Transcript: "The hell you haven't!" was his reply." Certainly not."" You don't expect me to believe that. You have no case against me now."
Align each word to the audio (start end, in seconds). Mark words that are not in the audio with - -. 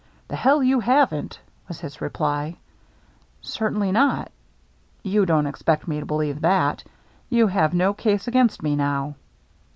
"The 0.29 0.35
hell 0.35 0.63
you 0.63 0.79
haven't!" 0.79 1.39
was 1.67 1.79
his 1.81 2.01
reply." 2.01 2.57
Certainly 3.59 3.91
not."" 3.91 4.31
You 5.13 5.27
don't 5.27 5.45
expect 5.45 5.87
me 5.87 5.99
to 5.99 6.07
believe 6.07 6.41
that. 6.41 6.83
You 7.29 7.45
have 7.45 7.75
no 7.75 7.93
case 7.93 8.27
against 8.27 8.63
me 8.63 8.75
now." 8.75 9.13